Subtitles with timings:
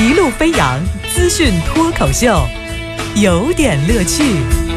[0.00, 0.80] 一路飞扬
[1.12, 2.46] 资讯脱口秀，
[3.16, 4.67] 有点乐趣。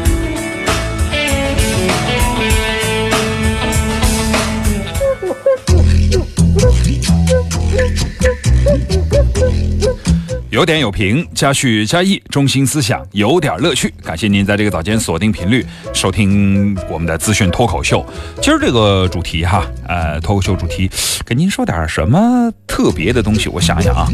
[10.52, 13.88] 有点有评，加叙加意，中心思想有点乐趣。
[14.04, 15.64] 感谢您在这个早间锁定频率
[15.94, 18.04] 收听我们的资讯脱口秀。
[18.42, 20.90] 今儿这个主题哈，呃，脱口秀主题，
[21.24, 23.48] 跟您说点什么特别的东西？
[23.48, 24.06] 我想想啊，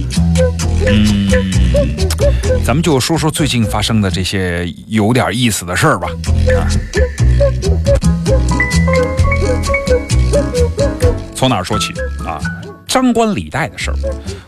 [0.87, 1.29] 嗯，
[2.65, 6.09] 咱们就说说最近发生的这些有点意思的事儿吧。
[6.57, 6.63] 啊，
[11.35, 11.93] 从哪儿说起
[12.25, 12.39] 啊？
[12.89, 13.95] 张冠李戴的事儿，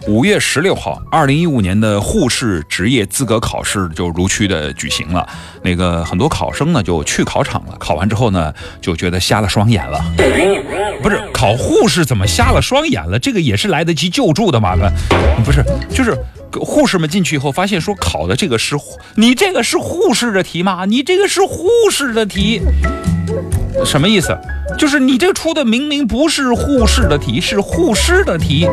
[0.08, 5.28] 五月十六号，二零一五年的护士职业资格考试就如期的举行了。
[5.62, 10.02] 那个很多考生呢就去考场了，考完之后呢就觉得瞎了双眼了。
[11.02, 13.18] 不是考护士怎么瞎了双眼了？
[13.18, 14.74] 这个也是来得及救助的嘛？
[15.44, 16.16] 不是，就是
[16.52, 18.76] 护士们进去以后发现说考的这个是
[19.14, 20.84] 你这个是护士的题吗？
[20.86, 22.60] 你这个是护士的题。
[23.84, 24.36] 什么意思？
[24.76, 28.68] 就是你这出的明明不是护士的题，是护师的题，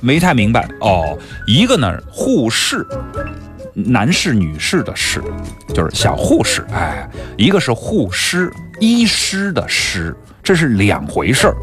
[0.00, 1.16] 没太明白哦。
[1.46, 2.86] 一个呢，护士，
[3.74, 5.22] 男士、女士的士，
[5.74, 11.56] 就是小护士，哎，一个是护师，医师的师，这是两回事儿。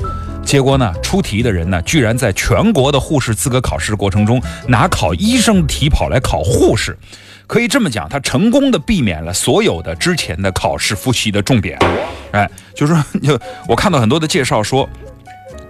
[0.46, 6.96] 结果呢，出题的人呢，居然在全国的护士资格考试过程中，拿考医生题跑来考护士。
[7.48, 11.78] 可以这么讲，他成功的避免了所有的之前的考试复习的重点。
[12.32, 14.88] 哎，就是说，就我看到很多的介绍说，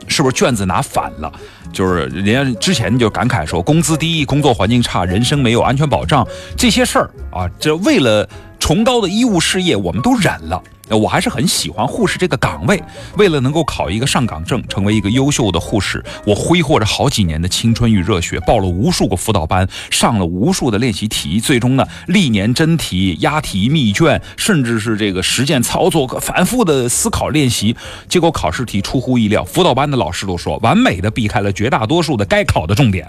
[0.07, 1.31] 是不是卷子拿反了？
[1.71, 6.27] 就是人家之前就感慨说，工资低、工作环境差、人生没有安全保障
[6.57, 8.27] 这些事儿啊，这为了
[8.59, 10.61] 崇高的医务事业，我们都忍了。
[10.89, 12.81] 我还是很喜欢护士这个岗位。
[13.17, 27.75] 为了能够考一个上岗证，成为一个优秀的护士，我挥霍着好几年的青春与热血，报了无数个辅导班，上了无数的练习题，最终呢，历年真题、押题、密卷，甚至是这个实践操作反复的思考练习，
[28.09, 33.07] 结果考试题出乎意料，辅导班的老师都说完美的避开了绝大多数的该考的重点。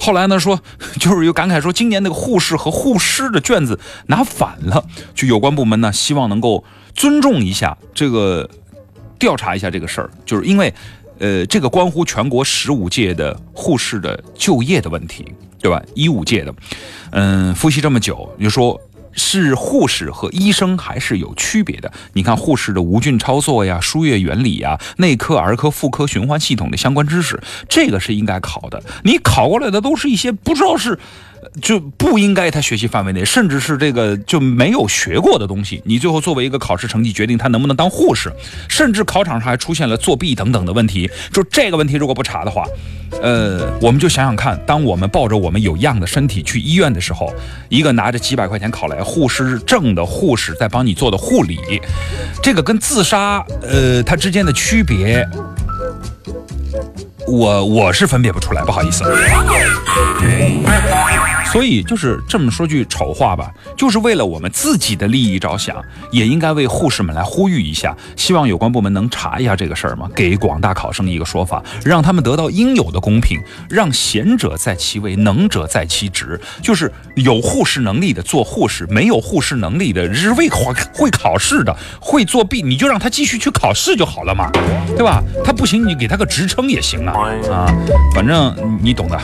[0.00, 0.60] 后来呢，说
[1.00, 6.64] 就是有感慨说，今年那个护士和护师的卷子拿反了，就有关部门呢，希望能够。
[7.08, 8.46] 尊重一下这个，
[9.18, 10.74] 调查一下这个事儿，就是因为，
[11.18, 15.24] 呃，这个关乎全国十五届的护士的就业的问题，
[15.58, 15.82] 对吧？
[15.94, 16.54] 一五届的，
[17.12, 18.78] 嗯，复习这么久，就说
[19.12, 21.90] 是护士和医生还是有区别的。
[22.12, 27.40] 你看护士的无菌操作呀、输液原理呀、内科、儿科、妇科循环系统的相关知识，
[27.70, 28.82] 这个是应该考的。
[29.02, 30.98] 你考过来的都是一些不知道是。
[31.60, 35.80] 就不应该他学习范围内，甚至是这个就没有学过的东西。
[35.84, 38.32] 你最后作为一个考试成绩决定他能不能当护士，
[38.68, 41.10] 甚至考场上还出现了作弊等等的问题。
[41.32, 42.64] 就这个问题如果不查的话，
[43.22, 47.32] 呃，我们就想想看，当我们抱着我们有样的身体去医院的时候，
[47.68, 51.58] 一个拿着几百块钱考来护士证的护士在帮你做的护理，
[52.42, 55.26] 这个跟自杀，呃，它之间的区别。
[57.28, 59.04] 我我是分辨不出来，不好意思。
[61.52, 76.40] 所以就是这么说句丑话吧，就是为了我们自己的利益着想，也应该为护士们来呼吁一下，希望有关部门能查一下这个事儿嘛，给广大考生一个说法，让他们得到应有的公平，让贤者在其位，能者在其职。
[76.62, 84.50] 就是有护士能力的做护士，没有护士能力的是会考会考试的会作弊，你就让他继续去考试就好了嘛，
[84.96, 85.22] 对吧？
[85.44, 87.14] 他不行，你给他个职称也行啊
[87.50, 87.66] 啊，
[88.14, 89.18] 反正你懂的。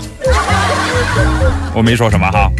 [1.74, 2.50] 我没说什么哈。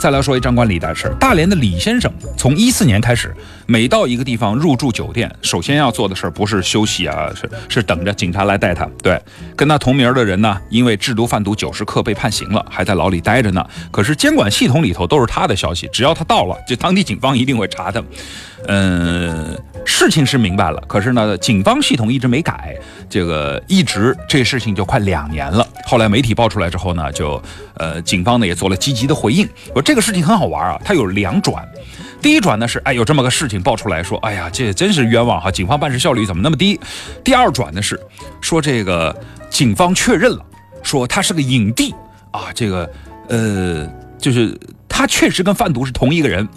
[0.00, 1.14] 再来说一张冠李的事儿。
[1.14, 3.32] 大连的李先生从一四年开始，
[3.66, 8.84] 每到一个地方入住酒店，首先要做的事儿不是休息啊，是是等着警察来带他。
[9.00, 9.20] 对，
[9.54, 13.64] 跟他同名的人呢，因为制毒贩毒九十克被判刑了，还在牢里待着呢。
[13.92, 18.02] 可是监管系统里头都是他的消息，只要他到了，就当地警方一定会查他。
[18.66, 22.76] 嗯，事情是明白了，可是呢，警方系统一直没改，
[23.08, 25.66] 这个一直这事情就快两年了。
[25.84, 27.40] 后来媒体爆出来之后呢，就
[27.74, 29.48] 呃，警方呢也做了积极的回应。
[29.74, 31.66] 我这个事情很好玩啊，它有两转。
[32.20, 36.78] 第一转呢是，哎，有这么个事情爆出来说，哎呀，这真是冤枉哈，警方办事效率怎么那么低？
[37.24, 38.00] 第二转呢是
[38.40, 39.14] 说这个
[39.50, 40.44] 警方确认了，
[40.82, 41.92] 说他是个影帝
[42.30, 42.88] 啊，这个
[43.28, 43.88] 呃，
[44.18, 44.56] 就是
[44.88, 46.48] 他确实跟贩毒是同一个人。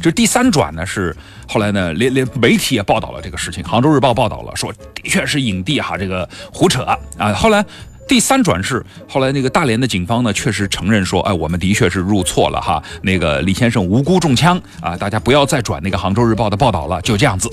[0.00, 1.14] 这第三转呢是
[1.46, 6.82] 后来呢，连连媒体也报道了这个事情，《杭州日报》报道了，说的确是影帝哈，这个胡扯
[7.18, 7.32] 啊。
[7.34, 7.64] 后来
[8.08, 17.48] 第三转是后来那个大连的警方呢，确实承认说，哎，我们的确是入错了哈，那个李先生无辜中枪啊，大家不要再转那个《杭州日报》的报道了，就这样子。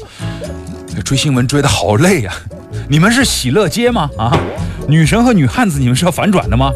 [1.06, 2.34] 追新闻追得好累呀，
[2.90, 4.10] 你们是喜乐街吗？
[4.18, 4.36] 啊，
[4.88, 6.72] 女神和女汉子，你们是要反转的吗？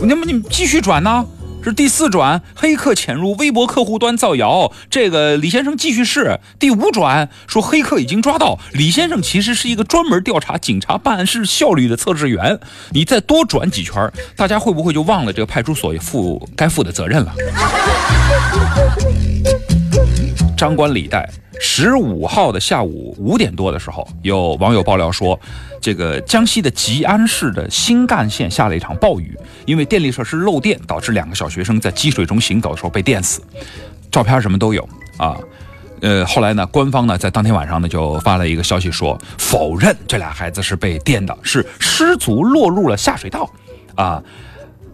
[0.00, 1.24] 那么你们继续转呢？
[1.64, 6.40] 是第四转，黑客潜入微博客户端造谣，这个李先生继续试。
[6.58, 12.58] 第五转说黑客已经抓到李先生，其实是一个专门调查警察办案事效率的测试员。
[12.90, 17.32] 你再多转几圈，大家会不会就忘了这个派出所负该负的责任了？
[20.62, 21.28] 张冠李戴。
[21.58, 25.36] 十五号的下午五点多的时候，有网友爆料说，
[25.80, 29.36] 这个江西的吉安市的新干线下了一场暴雨，
[29.66, 33.42] 因为电力设施漏电，导致两个小学生在积水中行走的时候被电死。
[34.08, 35.36] 照片什么都有啊。
[36.00, 43.50] 呃，后来呢，官方呢在当天晚上呢就发了一个消息说，否认这俩孩子是被电的，是失足落入了下水道。
[43.96, 44.22] 啊。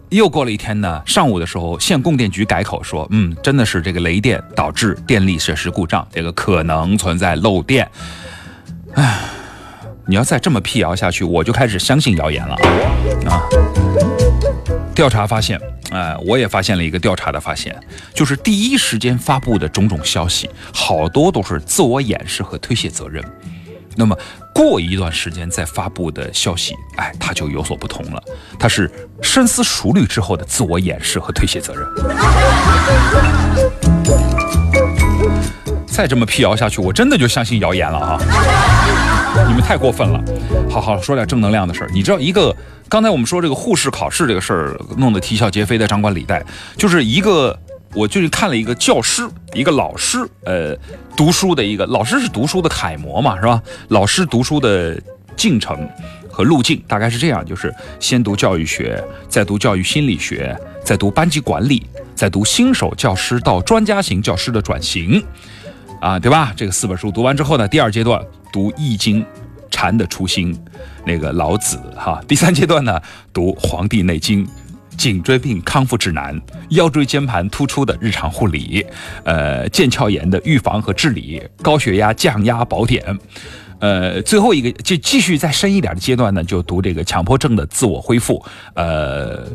[0.09, 7.87] 又过了一天呢，上午的时候，县供电局改口说，嗯，真的是这个雷电导致电力设施故障，这个可能存在漏电。
[8.95, 9.19] 唉，
[10.07, 12.55] 你要再这么辟谣下去，我就开始相信谣言了
[13.29, 13.43] 啊！
[14.95, 15.61] 调查发现，
[15.91, 17.79] 哎，我也发现了一个调查的发现，
[18.11, 23.23] 就是第一时间发布的种种消息，好多都是自我掩饰和推卸责任。
[23.95, 24.17] 那么
[24.53, 28.23] 过一段时间再发布的消息，哎，它就有所不同了。
[28.57, 28.89] 它是
[29.21, 31.85] 深思熟虑之后的自我掩饰和推卸责任。
[35.87, 38.17] 再这么辟谣下去，我真的就相信谣言了啊！
[39.47, 40.23] 你们太过分了。
[40.69, 41.89] 好好说点正能量的事儿。
[41.93, 42.55] 你知道一个
[42.87, 46.45] 刚才我们说这个护士考试这个事儿弄得啼笑皆非的张冠李戴，
[46.77, 47.59] 就是一个。
[47.95, 50.77] 我最近看了一个教师，一个老师，呃，
[51.17, 53.61] 读书的一个老师是读书的楷模嘛，是吧？
[53.87, 55.01] 老师读书的
[55.35, 55.89] 进程
[56.29, 61.83] 和路径大概是这样：就是先读教育学，再读教育心理学，再读班级管理，
[62.13, 65.23] 再读新手教师到专家型教师的转型，
[65.99, 66.53] 啊，对吧？
[66.55, 69.23] 这个四本书读完之后呢，第二阶段读《易经》，
[69.71, 70.55] 禅的初心，
[71.05, 72.21] 那个老子哈。
[72.27, 73.01] 第三阶段呢，
[73.33, 74.45] 读《黄帝内经》。
[74.99, 76.37] 颈椎病康复指南、
[76.71, 78.85] 腰椎间盘突出的日常护理、
[79.23, 83.17] 呃腱鞘炎的预防和治理、高血压降压宝典，
[83.79, 89.47] 呃最后一个就继续再深一点的阶段呢，就读这个强迫症的自我恢复，呃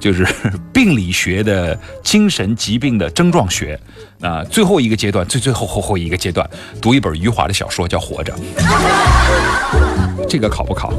[0.00, 0.26] 就是
[0.74, 3.78] 病理学的精神疾病的症状学，
[4.20, 6.44] 啊最后一个阶段最最后后后一个阶段
[6.82, 8.34] 读一本余华的小说叫《活着》，
[10.28, 10.92] 这个考不考？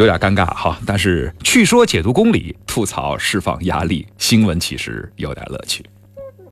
[0.00, 5.84] 有点尴尬哈，但是去说解读公理，吐槽释放压力，新闻其实有点乐趣。